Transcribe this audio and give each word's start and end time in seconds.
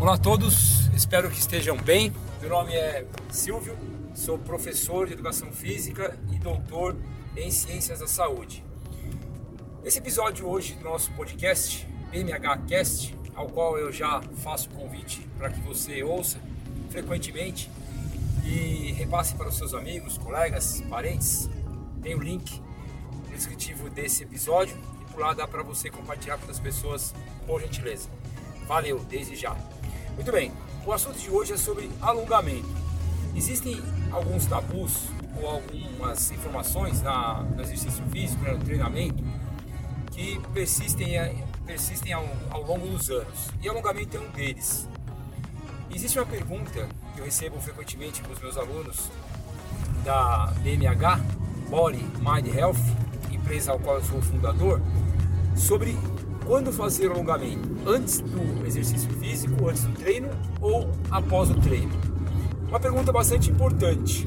Olá 0.00 0.14
a 0.14 0.18
todos, 0.18 0.86
espero 0.94 1.28
que 1.28 1.40
estejam 1.40 1.76
bem. 1.76 2.12
Meu 2.40 2.50
nome 2.50 2.72
é 2.72 3.04
Silvio, 3.30 3.76
sou 4.14 4.38
professor 4.38 5.08
de 5.08 5.14
Educação 5.14 5.50
Física 5.50 6.16
e 6.30 6.38
doutor 6.38 6.96
em 7.36 7.50
Ciências 7.50 7.98
da 7.98 8.06
Saúde. 8.06 8.64
Esse 9.84 9.98
episódio 9.98 10.46
hoje 10.46 10.74
do 10.74 10.84
nosso 10.84 11.10
podcast, 11.14 11.84
BMH 12.12 12.58
Cast, 12.68 13.12
ao 13.34 13.48
qual 13.48 13.76
eu 13.76 13.90
já 13.90 14.22
faço 14.36 14.70
convite 14.70 15.26
para 15.36 15.50
que 15.50 15.60
você 15.62 16.00
ouça 16.04 16.38
frequentemente 16.90 17.68
e 18.44 18.92
repasse 18.92 19.34
para 19.34 19.48
os 19.48 19.56
seus 19.56 19.74
amigos, 19.74 20.16
colegas, 20.16 20.80
parentes. 20.88 21.50
Tem 22.00 22.14
o 22.14 22.22
link 22.22 22.62
no 23.28 23.36
descritivo 23.36 23.90
desse 23.90 24.22
episódio 24.22 24.76
e 25.02 25.12
por 25.12 25.22
lá 25.22 25.34
dá 25.34 25.48
para 25.48 25.64
você 25.64 25.90
compartilhar 25.90 26.36
com 26.36 26.42
outras 26.42 26.60
pessoas, 26.60 27.12
por 27.44 27.60
gentileza. 27.60 28.08
Valeu, 28.68 29.00
desde 29.00 29.34
já. 29.34 29.56
Muito 30.18 30.32
bem, 30.32 30.50
o 30.84 30.92
assunto 30.92 31.16
de 31.16 31.30
hoje 31.30 31.52
é 31.52 31.56
sobre 31.56 31.88
alongamento. 32.02 32.66
Existem 33.36 33.80
alguns 34.10 34.46
tabus 34.46 35.04
ou 35.40 35.48
algumas 35.48 36.32
informações 36.32 37.00
na, 37.00 37.44
no 37.54 37.62
exercício 37.62 38.02
físico, 38.10 38.42
né, 38.42 38.50
no 38.50 38.58
treinamento, 38.58 39.22
que 40.10 40.40
persistem, 40.52 41.44
persistem 41.64 42.12
ao, 42.12 42.28
ao 42.50 42.64
longo 42.64 42.88
dos 42.88 43.08
anos. 43.08 43.48
E 43.62 43.68
alongamento 43.68 44.16
é 44.16 44.20
um 44.20 44.28
deles. 44.30 44.88
Existe 45.94 46.18
uma 46.18 46.26
pergunta 46.26 46.88
que 47.14 47.20
eu 47.20 47.24
recebo 47.24 47.60
frequentemente 47.60 48.20
com 48.20 48.32
os 48.32 48.40
meus 48.40 48.56
alunos 48.56 49.08
da 50.04 50.52
BMH, 50.62 51.20
Body 51.70 52.04
Mind 52.18 52.52
Health, 52.52 52.74
empresa 53.30 53.70
ao 53.70 53.78
qual 53.78 53.98
eu 53.98 54.04
sou 54.04 54.20
fundador, 54.20 54.82
sobre 55.54 55.96
quando 56.48 56.72
fazer 56.72 57.10
alongamento? 57.10 57.68
Antes 57.86 58.20
do 58.20 58.66
exercício 58.66 59.10
físico, 59.20 59.68
antes 59.68 59.84
do 59.84 59.92
treino 59.92 60.30
ou 60.62 60.90
após 61.10 61.50
o 61.50 61.60
treino? 61.60 61.92
Uma 62.66 62.80
pergunta 62.80 63.12
bastante 63.12 63.50
importante. 63.50 64.26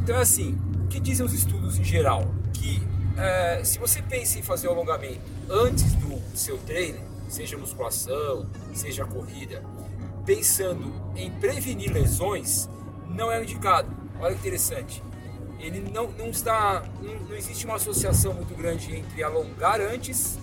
Então 0.00 0.14
é 0.14 0.20
assim, 0.20 0.56
o 0.84 0.86
que 0.86 1.00
dizem 1.00 1.26
os 1.26 1.32
estudos 1.32 1.76
em 1.76 1.82
geral? 1.82 2.32
Que 2.52 2.80
é, 3.16 3.64
se 3.64 3.80
você 3.80 4.00
pensa 4.00 4.38
em 4.38 4.42
fazer 4.42 4.68
o 4.68 4.70
alongamento 4.70 5.20
antes 5.50 5.92
do 5.94 6.22
seu 6.36 6.56
treino, 6.58 7.00
seja 7.28 7.58
musculação, 7.58 8.46
seja 8.72 9.04
corrida, 9.04 9.64
pensando 10.24 10.94
em 11.16 11.32
prevenir 11.32 11.92
lesões, 11.92 12.68
não 13.08 13.32
é 13.32 13.42
indicado. 13.42 13.90
Olha 14.20 14.34
que 14.34 14.40
interessante. 14.40 15.02
Ele 15.58 15.80
não, 15.92 16.12
não 16.12 16.28
está. 16.28 16.84
Não, 17.02 17.14
não 17.28 17.34
existe 17.34 17.64
uma 17.64 17.74
associação 17.74 18.32
muito 18.34 18.54
grande 18.54 18.94
entre 18.94 19.24
alongar 19.24 19.80
antes 19.80 20.38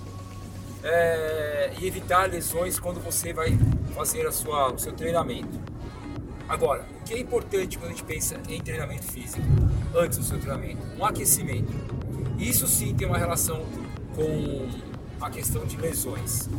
é, 0.84 1.72
e 1.80 1.88
evitar 1.88 2.30
lesões 2.30 2.80
quando 2.80 3.00
você 3.00 3.32
vai 3.34 3.58
fazer 3.96 4.28
a 4.28 4.32
sua, 4.32 4.74
o 4.74 4.78
seu 4.78 4.92
treinamento. 4.92 5.60
Agora, 6.48 6.86
o 7.00 7.04
que 7.04 7.14
é 7.14 7.20
importante 7.20 7.78
quando 7.78 7.92
a 7.92 7.94
gente 7.94 8.04
pensa 8.04 8.40
em 8.50 8.62
treinamento 8.62 9.06
físico, 9.06 9.42
antes 9.96 10.18
do 10.18 10.24
seu 10.26 10.40
treinamento? 10.40 10.82
Um 10.98 11.06
aquecimento. 11.06 11.72
Isso 12.38 12.68
sim 12.68 12.94
tem 12.94 13.08
uma 13.08 13.18
relação 13.18 13.66
com 14.16 14.68
a 15.22 15.30
questão 15.30 15.66
de 15.66 15.78
lesões. 15.78 16.50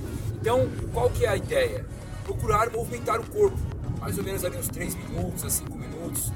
Então, 0.41 0.69
qual 0.93 1.11
que 1.11 1.27
é 1.27 1.29
a 1.29 1.37
ideia? 1.37 1.87
Procurar 2.25 2.71
movimentar 2.71 3.21
o 3.21 3.27
corpo, 3.27 3.59
mais 4.01 4.17
ou 4.17 4.25
menos 4.25 4.45
ali 4.45 4.57
uns 4.57 4.69
3 4.69 4.95
minutos 4.95 5.45
a 5.45 5.51
5 5.51 5.77
minutos, 5.77 6.33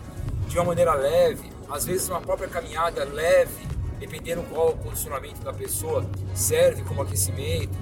de 0.47 0.58
uma 0.58 0.67
maneira 0.67 0.95
leve, 0.95 1.50
às 1.70 1.86
vezes 1.86 2.08
uma 2.08 2.20
própria 2.20 2.48
caminhada 2.48 3.05
leve, 3.05 3.67
dependendo 3.98 4.42
qual 4.45 4.70
o 4.70 4.77
condicionamento 4.77 5.42
da 5.42 5.53
pessoa, 5.53 6.09
serve 6.35 6.83
como 6.83 7.03
aquecimento. 7.03 7.77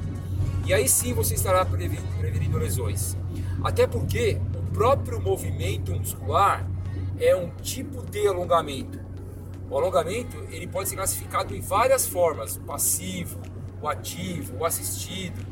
E 0.64 0.74
aí 0.74 0.88
sim 0.88 1.12
você 1.12 1.34
estará 1.34 1.64
prevenindo 1.64 2.58
lesões. 2.58 3.16
Até 3.62 3.86
porque 3.86 4.40
o 4.54 4.72
próprio 4.72 5.20
movimento 5.20 5.92
muscular 5.92 6.68
é 7.18 7.34
um 7.36 7.50
tipo 7.62 8.04
de 8.10 8.26
alongamento. 8.26 8.98
O 9.70 9.76
alongamento 9.76 10.36
ele 10.50 10.66
pode 10.66 10.88
ser 10.88 10.96
classificado 10.96 11.54
em 11.54 11.60
várias 11.60 12.06
formas: 12.06 12.56
o 12.56 12.60
passivo, 12.60 13.38
o 13.80 13.88
ativo, 13.88 14.56
o 14.58 14.64
assistido. 14.64 15.44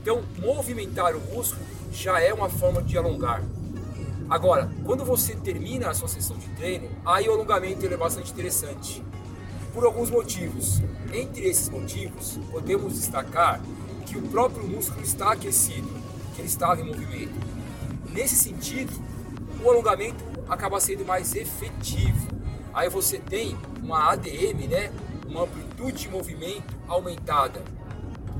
Então, 0.00 0.22
movimentar 0.38 1.14
o 1.16 1.20
músculo 1.20 1.64
já 1.92 2.20
é 2.20 2.32
uma 2.32 2.48
forma 2.48 2.82
de 2.82 2.96
alongar. 2.98 3.42
Agora, 4.28 4.70
quando 4.84 5.04
você 5.04 5.34
termina 5.34 5.90
a 5.90 5.94
sua 5.94 6.08
sessão 6.08 6.36
de 6.36 6.48
treino, 6.50 6.88
aí 7.04 7.28
o 7.28 7.32
alongamento 7.32 7.86
é 7.86 7.96
bastante 7.96 8.32
interessante 8.32 9.02
por 9.74 9.84
alguns 9.84 10.08
motivos. 10.08 10.80
Entre 11.12 11.46
esses 11.46 11.68
motivos, 11.68 12.38
podemos 12.50 12.94
destacar 12.94 13.60
que 14.06 14.16
o 14.16 14.22
próprio 14.22 14.66
músculo 14.66 15.02
está 15.02 15.32
aquecido, 15.32 15.88
que 16.34 16.40
ele 16.40 16.48
estava 16.48 16.80
em 16.80 16.84
movimento. 16.84 17.34
Nesse 18.10 18.36
sentido, 18.36 18.92
o 19.62 19.68
alongamento 19.68 20.24
acaba 20.48 20.80
sendo 20.80 21.04
mais 21.04 21.34
efetivo. 21.34 22.28
Aí 22.72 22.88
você 22.88 23.18
tem 23.18 23.56
uma 23.82 24.12
ADM, 24.12 24.68
né, 24.68 24.92
uma 25.26 25.42
amplitude 25.42 26.02
de 26.02 26.08
movimento 26.08 26.74
aumentada. 26.86 27.62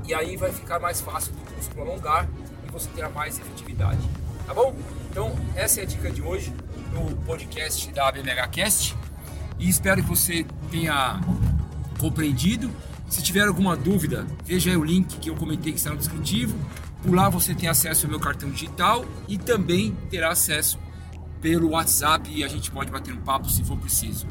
E 0.05 0.13
aí 0.13 0.37
vai 0.37 0.51
ficar 0.51 0.79
mais 0.79 1.01
fácil 1.01 1.33
do 1.33 1.55
músculo 1.55 1.81
alongar 1.81 2.29
e 2.65 2.71
você 2.71 2.89
terá 2.95 3.09
mais 3.09 3.37
efetividade. 3.37 4.01
Tá 4.45 4.53
bom? 4.53 4.75
Então, 5.09 5.35
essa 5.55 5.81
é 5.81 5.83
a 5.83 5.85
dica 5.85 6.09
de 6.11 6.21
hoje 6.21 6.53
no 6.93 7.15
podcast 7.23 7.91
da 7.91 8.11
BMHcast 8.11 8.95
e 9.59 9.69
espero 9.69 10.01
que 10.01 10.09
você 10.09 10.45
tenha 10.71 11.19
compreendido. 11.99 12.69
Se 13.09 13.21
tiver 13.21 13.47
alguma 13.47 13.75
dúvida, 13.75 14.25
veja 14.43 14.71
aí 14.71 14.77
o 14.77 14.83
link 14.83 15.17
que 15.19 15.29
eu 15.29 15.35
comentei 15.35 15.71
que 15.71 15.77
está 15.77 15.91
no 15.91 15.97
descritivo. 15.97 16.57
Por 17.03 17.13
lá 17.13 17.29
você 17.29 17.53
tem 17.53 17.69
acesso 17.69 18.05
ao 18.05 18.09
meu 18.09 18.19
cartão 18.19 18.49
digital 18.49 19.05
e 19.27 19.37
também 19.37 19.95
terá 20.09 20.31
acesso 20.31 20.79
pelo 21.39 21.71
WhatsApp 21.71 22.29
e 22.33 22.43
a 22.43 22.47
gente 22.47 22.71
pode 22.71 22.91
bater 22.91 23.13
um 23.13 23.21
papo 23.21 23.49
se 23.49 23.63
for 23.63 23.77
preciso. 23.77 24.25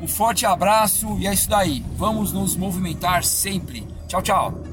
Um 0.00 0.06
forte 0.06 0.46
abraço 0.46 1.16
e 1.18 1.26
é 1.26 1.32
isso 1.32 1.48
daí. 1.48 1.84
Vamos 1.96 2.32
nos 2.32 2.54
movimentar 2.54 3.24
sempre. 3.24 3.86
Tchau, 4.06 4.22
tchau. 4.22 4.67